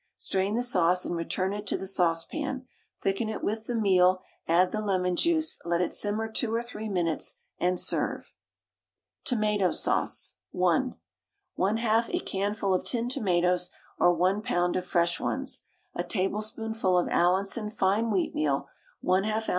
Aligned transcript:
Strain 0.17 0.55
the 0.55 0.63
sauce 0.63 1.05
and 1.05 1.15
return 1.15 1.53
it 1.53 1.67
to 1.67 1.77
the 1.77 1.85
saucepan, 1.85 2.65
thicken 2.99 3.29
it 3.29 3.43
with 3.43 3.67
the 3.67 3.75
meal, 3.75 4.23
add 4.47 4.71
the 4.71 4.81
lemon 4.81 5.15
juice, 5.15 5.59
let 5.63 5.79
it 5.79 5.93
simmer 5.93 6.27
2 6.27 6.51
or 6.51 6.63
3 6.63 6.89
minutes, 6.89 7.35
and 7.59 7.79
serve. 7.79 8.33
TOMATO 9.25 9.69
SAUCE 9.69 10.37
(1). 10.53 10.95
1/2 11.59 12.15
a 12.15 12.19
canful 12.25 12.73
of 12.75 12.83
tinned 12.83 13.11
tomatoes 13.11 13.69
or 13.99 14.11
1 14.11 14.41
lb. 14.41 14.75
of 14.75 14.87
fresh 14.87 15.19
ones, 15.19 15.65
a 15.93 16.03
tablespoonful 16.03 16.97
of 16.97 17.07
Allinson 17.07 17.69
fine 17.69 18.05
wheatmeal, 18.09 18.65
1/2 19.03 19.35
oz. 19.37 19.49